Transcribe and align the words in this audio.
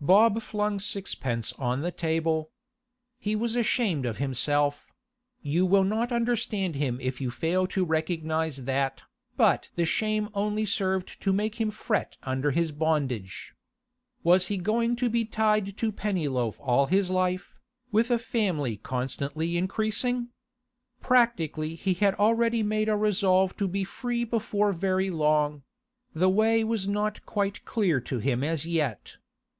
Bob 0.00 0.40
flung 0.40 0.78
sixpence 0.78 1.52
on 1.54 1.80
the 1.80 1.90
table. 1.90 2.52
He 3.18 3.34
was 3.34 3.56
ashamed 3.56 4.06
of 4.06 4.18
himself—you 4.18 5.66
will 5.66 5.82
not 5.82 6.12
understand 6.12 6.76
him 6.76 7.00
if 7.00 7.20
you 7.20 7.28
fail 7.28 7.66
to 7.66 7.84
recognise 7.84 8.66
that—but 8.66 9.70
the 9.74 9.84
shame 9.84 10.28
only 10.32 10.64
served 10.64 11.20
to 11.22 11.32
make 11.32 11.56
him 11.60 11.72
fret 11.72 12.16
under 12.22 12.52
his 12.52 12.70
bondage. 12.70 13.56
Was 14.22 14.46
he 14.46 14.58
going 14.58 14.94
to 14.94 15.10
be 15.10 15.24
tied 15.24 15.76
to 15.78 15.90
Pennyloaf 15.90 16.54
all 16.60 16.86
his 16.86 17.10
life, 17.10 17.56
with 17.90 18.12
a 18.12 18.18
family 18.20 18.76
constantly 18.76 19.56
increasing? 19.56 20.28
Practically 21.00 21.74
he 21.74 21.94
had 21.94 22.14
already 22.14 22.62
made 22.62 22.88
a 22.88 22.94
resolve 22.96 23.56
to 23.56 23.66
be 23.66 23.82
free 23.82 24.22
before 24.22 24.72
very 24.72 25.10
long; 25.10 25.64
the 26.14 26.30
way 26.30 26.62
was 26.62 26.86
not 26.86 27.26
quite 27.26 27.64
clear 27.64 28.00
to 28.02 28.20
him 28.20 28.44
as 28.44 28.64
yet. 28.64 29.16